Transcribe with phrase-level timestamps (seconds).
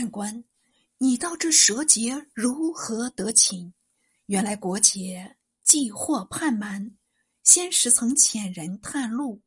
[0.00, 0.44] 判官，
[0.96, 3.74] 你道这蛇节如何得请？
[4.24, 6.96] 原来国杰既获叛蛮，
[7.42, 9.42] 先时曾遣人探路，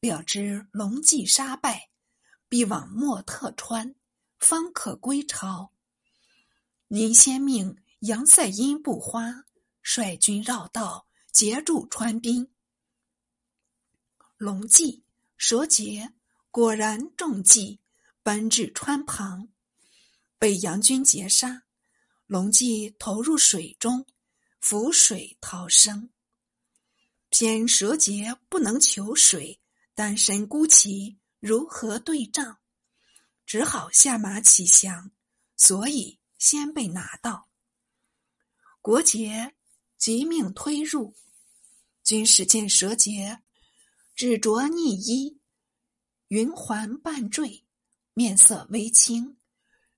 [0.00, 1.88] 了知龙骑杀败，
[2.50, 3.94] 必往莫特川，
[4.38, 5.72] 方可归朝。
[6.88, 9.46] 您先命杨赛因不花
[9.80, 12.50] 率军绕道，截住川兵。
[14.36, 15.02] 龙骑、
[15.38, 16.12] 蛇节
[16.50, 17.80] 果然中计，
[18.22, 19.48] 奔至川旁，
[20.38, 21.64] 被杨军截杀。
[22.26, 24.06] 龙继投入水中。
[24.60, 26.08] 浮水逃生，
[27.28, 29.60] 偏蛇节不能求水，
[29.94, 32.56] 单身孤骑如何对仗？
[33.44, 35.10] 只好下马起降，
[35.54, 37.50] 所以先被拿到。
[38.80, 39.54] 国杰
[39.98, 41.14] 即命推入，
[42.02, 43.42] 军士见蛇节
[44.14, 45.42] 只着逆衣，
[46.28, 47.66] 云环半坠，
[48.14, 49.36] 面色微青，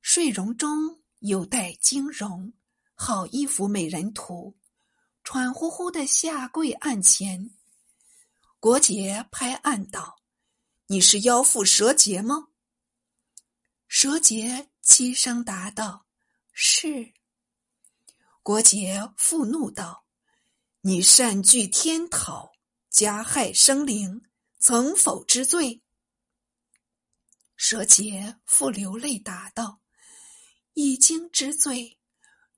[0.09, 2.52] 睡容中有带惊容。
[2.95, 4.57] 好衣服美人图，
[5.24, 7.51] 喘呼呼的下跪案前。
[8.60, 10.23] 国杰拍案道
[10.87, 12.51] ：“你是妖妇蛇节吗？”
[13.88, 16.07] 蛇节轻声答道
[16.54, 17.12] ：“是。”
[18.45, 20.07] 国杰复怒道
[20.82, 22.52] ：“你擅拒天讨，
[22.88, 24.23] 加害生灵，
[24.60, 25.82] 曾否知罪？”
[27.59, 29.80] 蛇节复流泪答道
[31.07, 31.99] ：“经之罪。”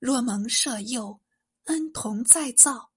[0.00, 1.20] 若蒙赦宥，
[1.64, 2.92] 恩同再造，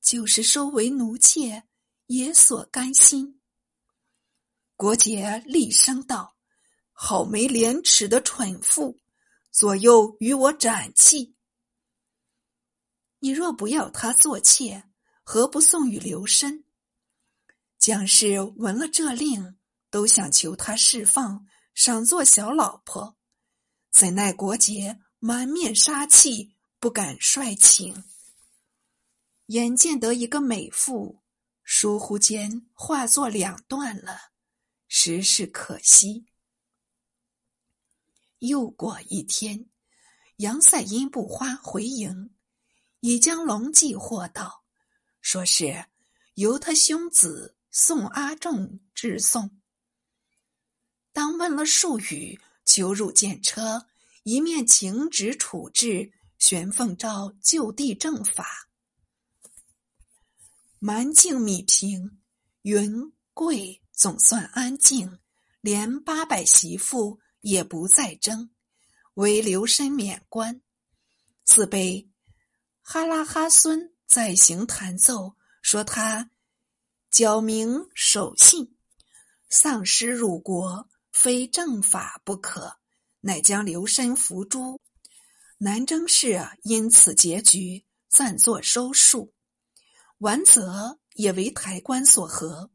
[0.00, 1.64] 就是收为奴妾，
[2.06, 3.42] 也所甘心。
[4.76, 6.36] 国杰厉声道
[6.92, 8.98] ：“好没廉耻的蠢妇，
[9.50, 11.34] 左右与我斩气！
[13.18, 14.84] 你若不要她做妾，
[15.22, 16.64] 何不送与刘申？”
[17.76, 19.58] 将士闻了这令，
[19.90, 23.19] 都想求他释放，赏做小老婆。
[23.90, 25.00] 怎奈国杰。
[25.22, 28.04] 满面杀气，不敢率请。
[29.48, 31.20] 眼见得一个美妇，
[31.62, 34.32] 疏忽间化作两段了，
[34.88, 36.24] 实是可惜。
[38.38, 39.68] 又过一天，
[40.36, 42.30] 杨赛因不花回营，
[43.00, 44.64] 已将龙记获到，
[45.20, 45.84] 说是
[46.36, 49.60] 由他兄子宋阿仲致送。
[51.12, 52.40] 当问了数语，
[52.70, 53.88] 求入见车。
[54.22, 58.68] 一面请旨处置，玄凤诏就地正法。
[60.78, 62.20] 蛮境米平，
[62.62, 65.18] 云贵总算安静，
[65.60, 68.50] 连八百媳妇也不再争，
[69.14, 70.60] 唯留身免官。
[71.42, 72.08] 自被
[72.82, 76.30] 哈拉哈孙在行弹奏，说他
[77.10, 78.76] 矫名守信，
[79.48, 82.78] 丧失辱国，非正法不可。
[83.22, 84.80] 乃将留身伏诛，
[85.58, 89.34] 南征士因此结局暂作收束。
[90.18, 92.70] 完则也为台官所合，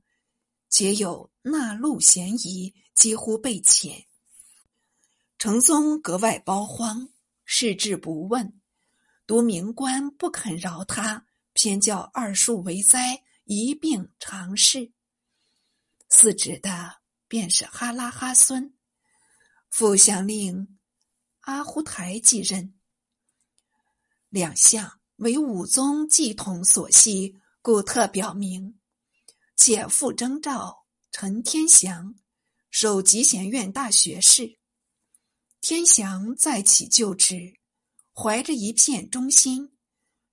[0.70, 4.06] 皆有纳禄嫌疑，几乎被遣。
[5.40, 7.10] 成宗格外包荒，
[7.44, 8.62] 视之不问。
[9.26, 14.92] 独明官不肯饶他，偏叫二庶为灾，一并尝试。
[16.10, 18.74] 四指的便是哈拉哈孙。
[19.70, 20.78] 副相令
[21.42, 22.74] 阿胡台继任，
[24.30, 28.80] 两相为武宗继统所系，故特表明。
[29.58, 32.16] 且复征召陈天祥，
[32.70, 34.60] 授集贤院大学士。
[35.62, 37.54] 天祥再起就职，
[38.14, 39.78] 怀着一片忠心，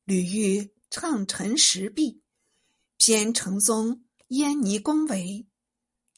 [0.04, 2.22] 屡欲唱陈时弊，
[2.96, 5.46] 偏成宗燕尼恭维，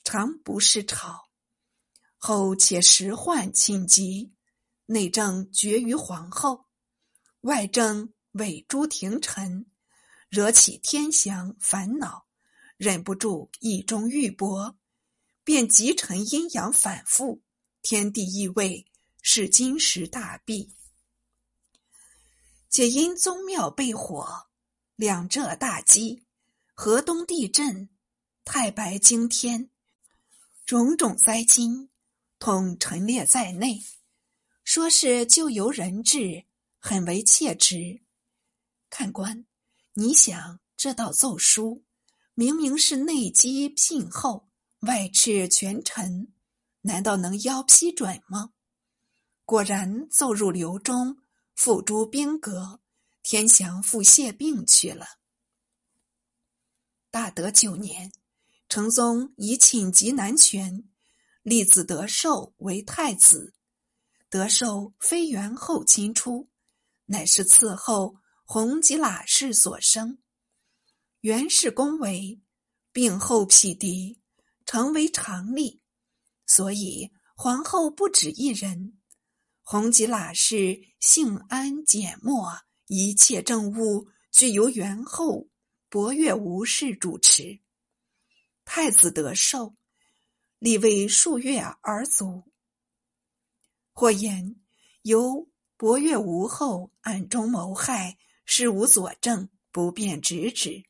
[0.05, 1.31] 常不是朝。
[2.19, 4.33] 后且时患侵疾，
[4.87, 6.67] 内政绝于皇后，
[7.41, 9.67] 外政委诸廷臣，
[10.29, 12.27] 惹起天祥烦恼，
[12.77, 14.77] 忍不住意中欲薄，
[15.43, 17.43] 便急臣阴阳反复，
[17.83, 18.87] 天地异位，
[19.21, 20.75] 是金石大弊。
[22.71, 24.49] 且因宗庙被火，
[24.97, 26.25] 两浙大饥，
[26.73, 27.91] 河东地震，
[28.45, 29.71] 太白惊天，
[30.67, 31.91] 种种灾金。
[32.41, 33.83] 统陈列在内，
[34.65, 36.45] 说是就由人治，
[36.79, 38.03] 很为切直。
[38.91, 39.47] 看官，
[39.95, 41.85] 你想这道奏书，
[42.35, 44.51] 明明是内机聘后，
[44.81, 46.35] 外斥权臣，
[46.83, 48.53] 难道能邀批准吗？
[49.47, 51.17] 果然奏入刘中，
[51.55, 52.81] 付诸兵革，
[53.23, 55.07] 天祥复谢病去了。
[57.11, 58.13] 大德九年，
[58.69, 60.85] 成宗以寝疾南权。
[61.43, 63.55] 立子德寿为太子，
[64.31, 66.49] 德寿非元后亲出，
[67.05, 68.17] 乃是次后
[68.47, 70.19] 弘吉喇氏所生。
[71.21, 72.41] 元氏宫为
[72.93, 74.23] 病后匹敌，
[74.65, 75.83] 成为常例，
[76.47, 78.99] 所以皇后不止一人。
[79.61, 82.51] 弘吉喇氏性安简默，
[82.87, 85.49] 一切政务俱由元后
[85.91, 87.61] 博越无氏主持。
[88.65, 89.75] 太子得寿，
[90.59, 92.51] 立位数月而卒。
[93.93, 94.57] 或言
[95.03, 100.85] 由博越无后暗中谋害，事无佐证，不便直指。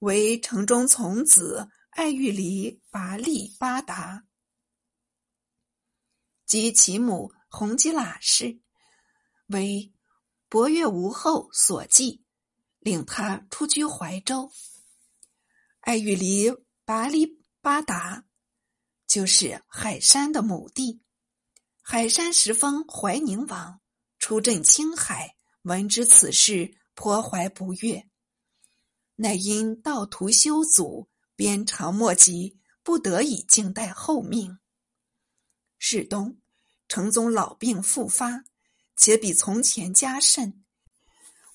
[0.00, 4.24] 为城中从子爱玉离拔利八达
[6.44, 8.60] 及其母弘吉喇氏，
[9.46, 9.92] 为
[10.48, 12.24] 博越无后所忌，
[12.80, 14.50] 领他出居怀州。
[15.84, 16.50] 爱玉离
[16.86, 18.24] 拔利八达
[19.06, 21.02] 就是海山的母地。
[21.82, 23.82] 海山时封怀宁王
[24.18, 28.08] 出镇青海，闻知此事，颇怀不悦，
[29.16, 34.58] 乃因道途修祖，鞭长莫及，不得已静待后命。
[35.78, 36.38] 是冬，
[36.88, 38.44] 成宗老病复发，
[38.96, 40.64] 且比从前加甚。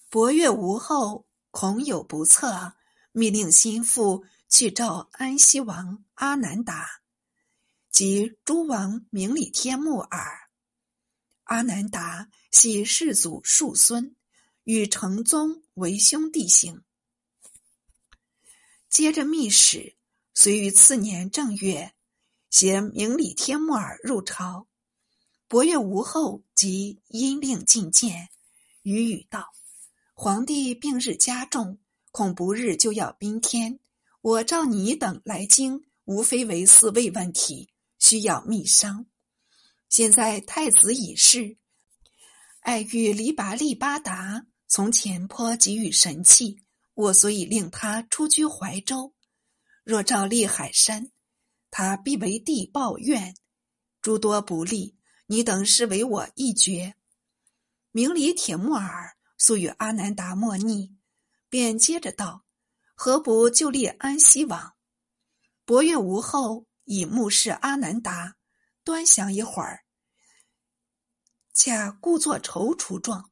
[0.07, 2.73] 伯月无后，恐有不测，
[3.11, 7.01] 密令心腹去召安西王阿难达。
[7.91, 10.49] 即诸王明里天木耳。
[11.43, 14.15] 阿难达系世祖庶孙，
[14.63, 16.83] 与成宗为兄弟行。
[18.87, 19.95] 接着密使，
[20.33, 21.93] 遂于次年正月，
[22.49, 24.67] 携明里天木耳入朝。
[25.47, 28.29] 伯月无后，即因令觐见，
[28.83, 29.51] 语语道
[30.13, 31.79] ：“皇帝病日加重，
[32.11, 33.79] 恐不日就要宾天。
[34.21, 37.69] 我召你等来京，无非为四位问题。”
[37.99, 39.07] 需要密商。
[39.89, 41.57] 现在太子已逝，
[42.61, 46.61] 爱欲黎拔利巴达从前颇给予神器，
[46.93, 49.13] 我所以令他出居怀州。
[49.83, 51.11] 若照立海山，
[51.69, 53.35] 他必为帝抱怨，
[54.01, 54.95] 诸多不利。
[55.27, 56.95] 你等视为我一绝。
[57.91, 60.95] 明里铁木儿素与阿难达莫逆，
[61.49, 62.45] 便接着道
[62.95, 64.73] ：“何不就立安西王？
[65.65, 68.35] 伯月无后。”以目视阿难达，
[68.83, 69.85] 端详一会儿，
[71.53, 73.29] 恰故作踌躇状。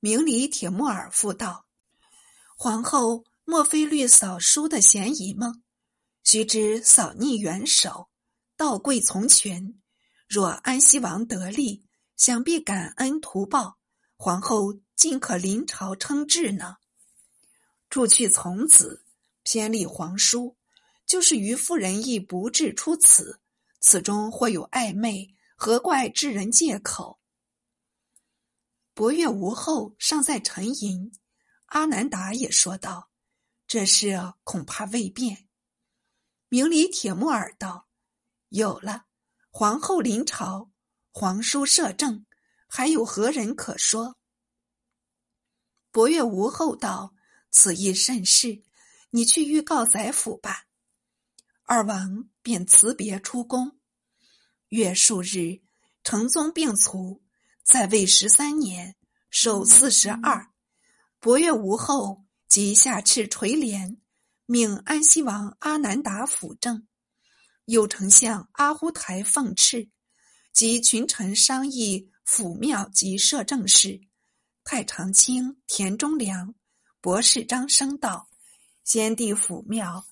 [0.00, 1.66] 明里铁木儿复道
[2.58, 5.62] ：“皇后莫非虑嫂叔的嫌疑吗？
[6.24, 8.08] 须知嫂逆元首，
[8.56, 9.80] 道贵从权。
[10.26, 11.86] 若安西王得利，
[12.16, 13.78] 想必感恩图报，
[14.16, 16.78] 皇后尽可临朝称制呢。
[17.94, 19.04] 助去从子，
[19.44, 20.56] 偏立皇叔。”
[21.06, 23.40] 就是于夫人亦不至出此，
[23.78, 27.20] 此中或有暧昧，何怪之人借口？
[28.94, 31.12] 伯月无后尚在沉吟，
[31.66, 33.10] 阿难达也说道
[33.68, 35.46] ：“这事恐怕未变。”
[36.48, 37.86] 明里铁木儿道
[38.48, 39.04] ：“有了，
[39.50, 40.72] 皇后临朝，
[41.12, 42.26] 皇叔摄政，
[42.66, 44.16] 还有何人可说？”
[45.92, 47.14] 伯月无后道
[47.54, 48.64] ：“此意甚是，
[49.10, 50.66] 你去预告宰府吧。”
[51.62, 53.78] 二王便辞别出宫。
[54.70, 55.62] 月数日，
[56.02, 57.22] 成宗病卒，
[57.62, 58.96] 在位十三年，
[59.30, 60.50] 寿四十二。
[61.20, 63.98] 伯月无后，即下敕垂帘，
[64.46, 66.88] 命安西王阿难达辅政。
[67.66, 69.90] 右丞相阿忽台奉敕，
[70.52, 74.00] 及群臣商议府庙及摄政事。
[74.64, 76.54] 太常卿田中良、
[77.04, 78.30] 博士张生道：
[78.82, 80.06] 先帝府庙。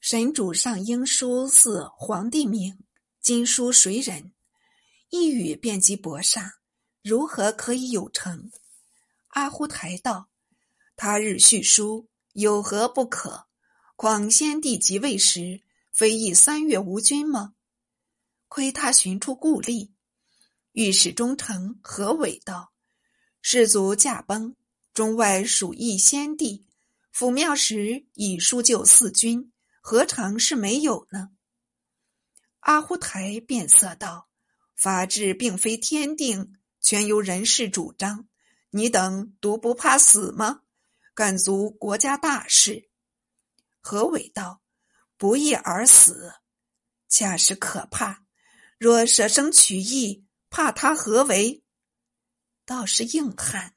[0.00, 2.80] 神主上应书似皇帝名，
[3.20, 4.32] 今书谁人？
[5.10, 6.54] 一语便及薄煞，
[7.04, 8.50] 如何可以有成？
[9.28, 10.28] 阿呼台道：
[10.96, 13.46] 他日叙书，有何不可？
[13.94, 15.62] 况先帝即位时，
[15.92, 17.54] 非议三月无君吗？
[18.48, 19.90] 亏他寻出故吏。
[20.72, 22.72] 御史中丞何伟道：
[23.40, 24.56] 士卒驾崩，
[24.92, 26.66] 中外属议先帝，
[27.12, 29.52] 府庙时已书就四君。
[29.80, 31.30] 何尝是没有呢？
[32.60, 34.28] 阿忽台变色道
[34.76, 38.28] ：“法治并非天定，全由人事主张。
[38.70, 40.62] 你等独不怕死吗？
[41.14, 42.90] 敢足国家大事。”
[43.80, 44.60] 何伟道
[45.16, 46.34] ：“不义而死，
[47.08, 48.26] 恰是可怕。
[48.76, 51.64] 若舍生取义，怕他何为？”
[52.66, 53.74] 倒是硬汉。